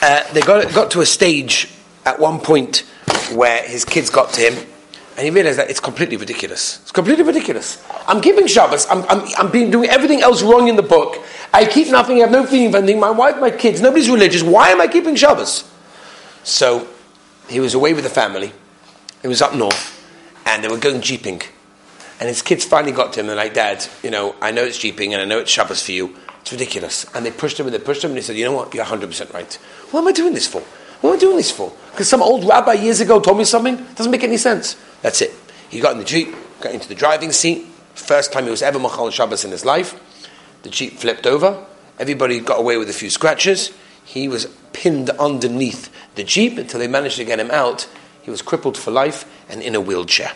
Uh, 0.00 0.22
they 0.32 0.40
got, 0.40 0.72
got 0.72 0.90
to 0.92 1.00
a 1.00 1.06
stage 1.06 1.68
at 2.04 2.20
one 2.20 2.38
point 2.38 2.84
where 3.32 3.62
his 3.64 3.84
kids 3.84 4.08
got 4.08 4.32
to 4.34 4.40
him, 4.40 4.66
and 5.16 5.24
he 5.24 5.30
realized 5.30 5.58
that 5.58 5.68
it's 5.68 5.80
completely 5.80 6.16
ridiculous. 6.16 6.80
It's 6.82 6.92
completely 6.92 7.24
ridiculous. 7.24 7.82
I'm 8.06 8.20
keeping 8.20 8.46
Shabbos. 8.46 8.86
I'm, 8.88 9.02
I'm, 9.08 9.26
I'm 9.36 9.50
being, 9.50 9.70
doing 9.70 9.88
everything 9.88 10.22
else 10.22 10.42
wrong 10.42 10.68
in 10.68 10.76
the 10.76 10.82
book. 10.82 11.24
I 11.52 11.64
keep 11.66 11.88
nothing. 11.88 12.18
I 12.18 12.20
have 12.20 12.30
no 12.30 12.46
feeling 12.46 12.70
for 12.70 12.78
anything. 12.78 13.00
My 13.00 13.10
wife, 13.10 13.38
my 13.40 13.50
kids, 13.50 13.80
nobody's 13.80 14.10
religious. 14.10 14.42
Why 14.42 14.68
am 14.70 14.80
I 14.80 14.86
keeping 14.86 15.16
Shabbos? 15.16 15.70
So 16.42 16.86
he 17.48 17.60
was 17.60 17.74
away 17.74 17.94
with 17.94 18.04
the 18.04 18.10
family. 18.10 18.52
He 19.24 19.28
was 19.28 19.40
up 19.40 19.54
north, 19.54 20.06
and 20.44 20.62
they 20.62 20.68
were 20.68 20.76
going 20.76 21.00
jeeping. 21.00 21.40
And 22.20 22.28
his 22.28 22.42
kids 22.42 22.62
finally 22.62 22.92
got 22.92 23.14
to 23.14 23.20
him. 23.20 23.24
and 23.24 23.30
They're 23.30 23.46
like, 23.46 23.54
Dad, 23.54 23.86
you 24.02 24.10
know, 24.10 24.36
I 24.42 24.50
know 24.50 24.64
it's 24.64 24.76
jeeping, 24.76 25.14
and 25.14 25.22
I 25.22 25.24
know 25.24 25.38
it's 25.38 25.50
Shabbos 25.50 25.82
for 25.82 25.92
you. 25.92 26.14
It's 26.42 26.52
ridiculous. 26.52 27.06
And 27.14 27.24
they 27.24 27.30
pushed 27.30 27.58
him, 27.58 27.64
and 27.64 27.74
they 27.74 27.78
pushed 27.78 28.04
him, 28.04 28.10
and 28.10 28.18
he 28.18 28.22
said, 28.22 28.36
You 28.36 28.44
know 28.44 28.52
what? 28.52 28.74
You're 28.74 28.84
100% 28.84 29.32
right. 29.32 29.54
What 29.92 30.00
am 30.02 30.08
I 30.08 30.12
doing 30.12 30.34
this 30.34 30.46
for? 30.46 30.60
What 31.00 31.08
am 31.08 31.16
I 31.16 31.18
doing 31.18 31.38
this 31.38 31.50
for? 31.50 31.72
Because 31.90 32.06
some 32.06 32.20
old 32.20 32.44
rabbi 32.46 32.74
years 32.74 33.00
ago 33.00 33.18
told 33.18 33.38
me 33.38 33.44
something? 33.44 33.76
Doesn't 33.94 34.12
make 34.12 34.24
any 34.24 34.36
sense. 34.36 34.76
That's 35.00 35.22
it. 35.22 35.32
He 35.70 35.80
got 35.80 35.92
in 35.92 36.00
the 36.00 36.04
jeep, 36.04 36.34
got 36.60 36.74
into 36.74 36.86
the 36.86 36.94
driving 36.94 37.32
seat. 37.32 37.64
First 37.94 38.30
time 38.30 38.44
he 38.44 38.50
was 38.50 38.60
ever 38.60 38.78
Machal 38.78 39.08
Shabbos 39.08 39.42
in 39.42 39.52
his 39.52 39.64
life. 39.64 39.98
The 40.64 40.68
jeep 40.68 40.98
flipped 40.98 41.26
over. 41.26 41.64
Everybody 41.98 42.40
got 42.40 42.58
away 42.58 42.76
with 42.76 42.90
a 42.90 42.92
few 42.92 43.08
scratches. 43.08 43.72
He 44.04 44.28
was 44.28 44.54
pinned 44.74 45.08
underneath 45.08 45.90
the 46.14 46.24
jeep 46.24 46.58
until 46.58 46.78
they 46.78 46.88
managed 46.88 47.16
to 47.16 47.24
get 47.24 47.40
him 47.40 47.50
out. 47.50 47.88
He 48.24 48.30
was 48.30 48.42
crippled 48.42 48.76
for 48.76 48.90
life 48.90 49.24
and 49.48 49.62
in 49.62 49.74
a 49.74 49.80
wheelchair. 49.80 50.32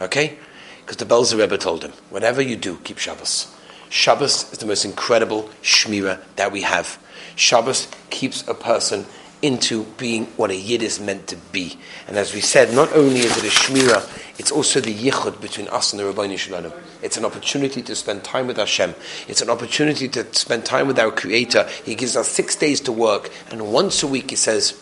Okay? 0.00 0.38
Because 0.80 0.96
the 0.96 1.04
Belzer 1.04 1.38
Rebbe 1.38 1.58
told 1.58 1.84
him, 1.84 1.92
whatever 2.08 2.40
you 2.40 2.56
do, 2.56 2.78
keep 2.78 2.98
Shabbos. 2.98 3.54
Shabbos 3.90 4.50
is 4.52 4.58
the 4.58 4.66
most 4.66 4.84
incredible 4.84 5.50
shmira 5.62 6.20
that 6.36 6.50
we 6.50 6.62
have. 6.62 6.98
Shabbos 7.36 7.88
keeps 8.10 8.46
a 8.48 8.54
person 8.54 9.06
into 9.42 9.84
being 9.98 10.26
what 10.36 10.50
a 10.50 10.56
Yid 10.56 10.82
is 10.82 11.00
meant 11.00 11.26
to 11.26 11.36
be. 11.50 11.76
And 12.06 12.16
as 12.16 12.32
we 12.32 12.40
said, 12.40 12.72
not 12.72 12.92
only 12.92 13.20
is 13.20 13.36
it 13.36 13.44
a 13.44 13.48
shmira, 13.48 14.08
it's 14.38 14.52
also 14.52 14.80
the 14.80 14.94
yichud 14.94 15.40
between 15.40 15.66
us 15.68 15.92
and 15.92 15.98
the 15.98 16.04
Ribono 16.04 16.38
Shel 16.38 16.62
Olam. 16.62 16.72
It's 17.02 17.16
an 17.16 17.24
opportunity 17.24 17.82
to 17.82 17.94
spend 17.96 18.22
time 18.22 18.46
with 18.46 18.56
Hashem. 18.56 18.94
It's 19.26 19.42
an 19.42 19.50
opportunity 19.50 20.08
to 20.08 20.32
spend 20.32 20.64
time 20.64 20.86
with 20.86 20.98
our 20.98 21.10
Creator. 21.10 21.68
He 21.84 21.96
gives 21.96 22.16
us 22.16 22.28
six 22.28 22.54
days 22.54 22.80
to 22.82 22.92
work, 22.92 23.30
and 23.50 23.72
once 23.72 24.02
a 24.04 24.06
week 24.06 24.30
He 24.30 24.36
says, 24.36 24.74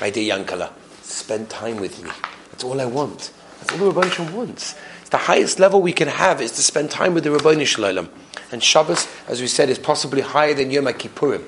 "My 0.00 0.10
dear 0.10 0.36
Yankala, 0.36 0.72
spend 1.10 1.50
time 1.50 1.76
with 1.76 2.02
me. 2.02 2.10
That's 2.50 2.64
all 2.64 2.80
I 2.80 2.86
want. 2.86 3.32
That's 3.60 3.72
all 3.72 3.90
the 3.90 4.00
Ribono 4.00 4.10
Shel 4.10 4.26
Olam 4.26 4.34
wants. 4.34 4.76
It's 5.00 5.10
the 5.10 5.16
highest 5.18 5.58
level 5.58 5.80
we 5.80 5.92
can 5.92 6.08
have 6.08 6.40
is 6.40 6.52
to 6.52 6.62
spend 6.62 6.90
time 6.90 7.14
with 7.14 7.24
the 7.24 7.30
Ribono 7.30 7.66
Shel 7.66 7.84
Olam. 7.84 8.08
And 8.50 8.62
Shabbos, 8.62 9.08
as 9.28 9.40
we 9.40 9.46
said, 9.46 9.70
is 9.70 9.78
possibly 9.78 10.20
higher 10.20 10.54
than 10.54 10.70
Yom 10.70 10.86
Kippurim. 10.86 11.44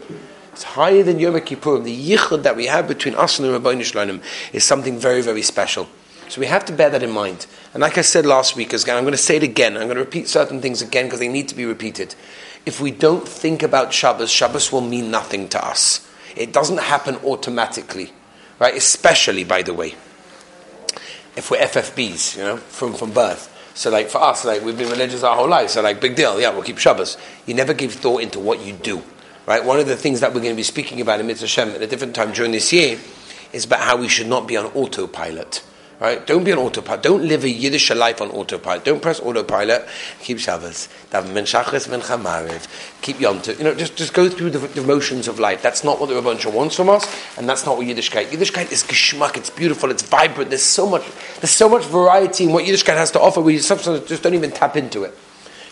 It's 0.53 0.63
higher 0.63 1.03
than 1.03 1.19
Yom 1.19 1.35
Kippurim. 1.35 1.85
The 1.85 2.17
yichud 2.17 2.43
that 2.45 2.57
we 2.57 2.67
have 2.67 2.89
between 2.89 3.15
us 3.15 3.39
and 3.39 3.49
the 3.49 3.59
Ribono 3.59 3.83
Shel 3.85 4.07
Olam 4.07 4.23
is 4.53 4.65
something 4.65 4.99
very, 4.99 5.23
very 5.23 5.43
special. 5.43 5.89
So 6.29 6.41
we 6.41 6.47
have 6.47 6.65
to 6.67 6.73
bear 6.73 6.91
that 6.91 7.03
in 7.03 7.11
mind. 7.11 7.47
And 7.75 7.81
like 7.81 7.99
I 7.99 8.01
said 8.01 8.25
last 8.25 8.57
week, 8.57 8.73
I'm 8.73 9.05
going 9.05 9.13
to 9.13 9.17
say 9.17 9.37
it 9.37 9.43
again. 9.43 9.77
I'm 9.77 9.85
going 9.85 9.97
to 9.97 10.05
repeat 10.05 10.27
certain 10.27 10.61
things 10.61 10.81
again 10.81 11.07
because 11.07 11.21
they 11.21 11.29
need 11.29 11.49
to 11.49 11.55
be 11.55 11.67
repeated. 11.67 12.15
If 12.65 12.81
we 12.81 12.91
don't 12.91 13.29
think 13.29 13.63
about 13.63 13.93
Shabbos, 13.93 14.31
Shabbos 14.31 14.73
will 14.73 14.81
mean 14.81 15.11
nothing 15.11 15.49
to 15.51 15.65
us. 15.65 16.09
It 16.35 16.53
doesn't 16.53 16.81
happen 16.81 17.17
automatically, 17.17 18.13
right? 18.59 18.75
Especially, 18.75 19.45
by 19.45 19.63
the 19.63 19.75
way, 19.75 19.95
if 21.37 21.51
we're 21.51 21.59
FFBs, 21.59 22.37
you 22.37 22.43
know, 22.43 22.57
from, 22.57 22.95
from 22.95 23.13
birth. 23.13 23.51
So, 23.75 23.91
like 23.91 24.09
for 24.09 24.19
us, 24.19 24.45
like 24.45 24.63
we've 24.63 24.79
been 24.79 24.91
religious 24.91 25.23
our 25.25 25.35
whole 25.35 25.49
life, 25.49 25.71
so 25.71 25.83
like 25.83 26.01
big 26.01 26.15
deal, 26.15 26.41
yeah, 26.41 26.51
we'll 26.51 26.63
keep 26.63 26.79
Shabbos. 26.79 27.17
You 27.45 27.55
never 27.55 27.75
give 27.75 27.93
thought 27.93 28.23
into 28.23 28.39
what 28.39 28.65
you 28.65 28.73
do. 28.73 29.03
Right? 29.47 29.65
One 29.65 29.79
of 29.79 29.87
the 29.87 29.97
things 29.97 30.21
that 30.21 30.33
we're 30.33 30.41
going 30.41 30.55
to 30.55 30.57
be 30.57 30.63
speaking 30.63 31.01
about 31.01 31.21
in 31.21 31.27
Mitzvah 31.27 31.49
Shem 31.49 31.71
at 31.71 31.83
a 31.83 31.87
different 31.87 32.15
time 32.15 32.33
during 32.33 32.53
this 32.53 32.73
year 32.73 32.99
is 33.53 33.65
about 33.65 33.81
how 33.81 33.97
we 33.97 34.09
should 34.09 34.27
not 34.27 34.49
be 34.49 34.57
on 34.57 34.67
autopilot. 34.67 35.63
Right? 36.01 36.27
Don't 36.27 36.43
be 36.43 36.53
on 36.53 36.59
autopilot. 36.59 37.03
Don't 37.03 37.25
live 37.25 37.45
a 37.45 37.49
Yiddish 37.49 37.91
life 37.95 38.21
on 38.21 38.31
autopilot. 38.31 38.85
Don't 38.85 39.01
press 39.01 39.21
autopilot. 39.21 39.87
Keep 40.21 40.41
Shabbos. 40.41 40.89
Keep 41.11 43.21
Yom 43.21 43.39
Tov. 43.39 43.59
You 43.59 43.65
know, 43.65 43.75
just, 43.75 43.97
just 43.97 44.13
go 44.13 44.29
through 44.29 44.51
the, 44.51 44.59
the 44.59 44.83
motions 44.83 45.29
of 45.29 45.39
life. 45.39 45.63
That's 45.63 45.85
not 45.85 46.01
what 46.01 46.09
the 46.09 46.17
Rebbe 46.17 46.51
wants 46.51 46.75
from 46.75 46.91
us, 46.91 47.07
and 47.39 47.49
that's 47.49 47.65
not 47.65 47.79
what 47.79 47.87
Yiddishkeit. 47.87 48.27
Yiddishkeit 48.27 48.73
is 48.73 48.83
geschmack. 48.83 49.37
It's 49.37 49.51
beautiful. 49.51 49.91
It's 49.91 50.03
vibrant. 50.03 50.51
There's 50.51 50.63
so 50.63 50.89
much. 50.89 51.05
There's 51.41 51.51
so 51.51 51.69
much 51.69 51.85
variety 51.85 52.45
in 52.45 52.53
what 52.53 52.65
Yiddishkeit 52.65 52.97
has 52.97 53.13
to 53.13 53.21
offer. 53.21 53.41
We 53.41 53.59
sometimes 53.59 54.07
just 54.09 54.25
don't 54.25 54.35
even 54.35 54.51
tap 54.51 54.77
into 54.77 55.05
it. 55.05 55.17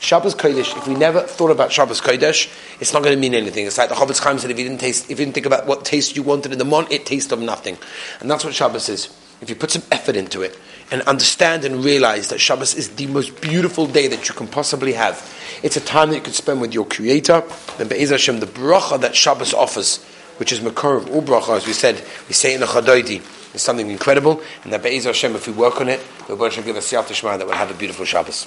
Shabbos 0.02 0.35
Kodesh, 0.35 0.76
if 0.76 0.88
we 0.88 0.95
never 0.95 1.21
thought 1.21 1.52
about 1.52 1.71
Shabbos 1.71 2.00
Kodesh, 2.00 2.52
it's 2.81 2.93
not 2.93 3.05
going 3.05 3.14
to 3.14 3.21
mean 3.21 3.35
anything. 3.35 3.67
It's 3.67 3.79
like 3.79 3.88
the 3.88 3.95
Chofetz 3.95 4.21
Chaim 4.21 4.37
said, 4.37 4.50
if 4.50 4.59
you 4.59 4.64
didn't 4.64 4.81
taste, 4.81 5.05
if 5.05 5.11
you 5.11 5.25
didn't 5.25 5.35
think 5.35 5.47
about 5.47 5.69
what 5.69 5.85
taste 5.85 6.17
you 6.17 6.25
wanted 6.25 6.50
in 6.50 6.59
the 6.59 6.64
mon, 6.64 6.88
it 6.91 7.07
tastes 7.07 7.31
of 7.31 7.38
nothing. 7.38 7.79
And 8.21 8.29
that's 8.29 8.45
what 8.45 8.52
Shabbos 8.52 8.88
is. 8.88 9.17
If 9.42 9.50
you 9.50 9.56
put 9.56 9.72
some 9.72 9.82
effort 9.90 10.14
into 10.14 10.42
it 10.42 10.56
and 10.92 11.02
understand 11.02 11.64
and 11.64 11.84
realize 11.84 12.28
that 12.28 12.40
Shabbos 12.40 12.76
is 12.76 12.90
the 12.90 13.08
most 13.08 13.40
beautiful 13.40 13.88
day 13.88 14.06
that 14.06 14.28
you 14.28 14.34
can 14.37 14.46
possibly 14.46 14.92
have, 14.92 15.20
it's 15.64 15.76
a 15.76 15.80
time 15.80 16.11
that 16.11 16.16
you 16.16 16.22
can 16.22 16.32
spend 16.32 16.61
with 16.61 16.72
your 16.72 16.87
Creator. 16.87 17.42
Then 17.76 17.88
Be'ez 17.88 18.11
Hashem, 18.11 18.38
the 18.38 18.46
bracha 18.46 19.00
that 19.00 19.16
Shabbos 19.16 19.52
offers, 19.52 20.00
which 20.37 20.52
is 20.52 20.61
Makor 20.61 20.96
of 20.96 21.11
all 21.11 21.22
bracha, 21.22 21.56
as 21.56 21.66
we 21.66 21.72
said, 21.72 21.96
we 22.28 22.34
say 22.34 22.54
in 22.54 22.61
the 22.61 22.66
Chadaiti, 22.66 23.20
is 23.52 23.62
something 23.62 23.90
incredible, 23.90 24.40
and 24.62 24.72
that 24.72 24.84
Be'ez 24.84 25.06
Hashem, 25.06 25.34
if 25.34 25.49
we 25.49 25.52
work 25.52 25.80
on 25.80 25.88
it, 25.88 26.00
the 26.28 26.37
will 26.37 26.49
give 26.49 26.76
us 26.76 26.92
Siyat 26.92 27.38
that 27.38 27.46
will 27.46 27.52
have 27.54 27.72
a 27.72 27.75
beautiful 27.75 28.04
Shabbos. 28.04 28.46